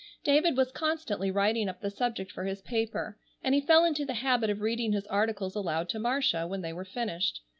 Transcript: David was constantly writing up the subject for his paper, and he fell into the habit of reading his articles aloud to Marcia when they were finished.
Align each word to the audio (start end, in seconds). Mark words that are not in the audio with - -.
David 0.23 0.57
was 0.57 0.71
constantly 0.71 1.29
writing 1.29 1.69
up 1.69 1.79
the 1.81 1.91
subject 1.91 2.31
for 2.31 2.45
his 2.45 2.63
paper, 2.63 3.19
and 3.43 3.53
he 3.53 3.61
fell 3.61 3.85
into 3.85 4.03
the 4.03 4.15
habit 4.15 4.49
of 4.49 4.59
reading 4.59 4.93
his 4.93 5.05
articles 5.05 5.53
aloud 5.53 5.89
to 5.89 5.99
Marcia 5.99 6.47
when 6.47 6.61
they 6.61 6.73
were 6.73 6.85
finished. 6.85 7.41